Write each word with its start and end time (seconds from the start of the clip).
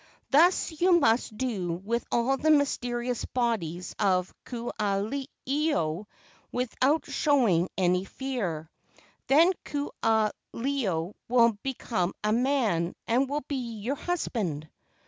Thus 0.31 0.81
you 0.81 0.99
must 0.99 1.37
do 1.37 1.73
with 1.73 2.07
all 2.11 2.35
the 2.35 2.49
mysterious 2.49 3.23
bodies 3.23 3.93
of 3.99 4.33
Ku 4.45 4.71
aha 4.79 5.07
ilo 5.47 6.07
without 6.51 7.05
showing 7.05 7.69
any 7.77 8.03
fear. 8.05 8.71
Then 9.27 9.51
Ku 9.63 9.91
aha 10.01 10.31
ilo 10.55 11.13
will 11.29 11.51
become 11.61 12.15
a 12.23 12.31
man 12.33 12.95
and 13.07 13.29
will 13.29 13.45
be 13.47 13.73
your 13.77 13.93
husband." 13.95 14.67